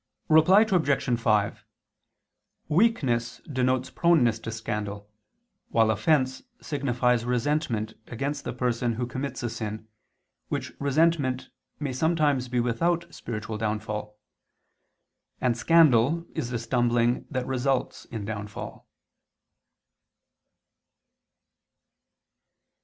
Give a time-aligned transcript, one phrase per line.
[0.29, 1.19] Reply Obj.
[1.21, 1.63] 5:
[2.69, 5.07] "Weakness" denotes proneness to scandal;
[5.69, 9.87] while "offense" signifies resentment against the person who commits a sin,
[10.49, 14.17] which resentment may be sometimes without spiritual downfall;
[15.39, 18.87] and "scandal" is the stumbling that results in downfall.